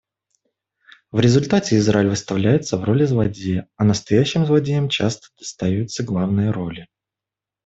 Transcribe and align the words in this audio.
В 1.11 1.19
результате 1.19 1.77
Израиль 1.77 2.09
выставляется 2.09 2.75
в 2.75 2.83
роли 2.83 3.05
злодея, 3.05 3.69
а 3.75 3.83
настоящим 3.83 4.47
злодеям 4.47 4.89
часто 4.89 5.27
достаются 5.37 6.01
главные 6.01 6.49
роли. 6.49 6.87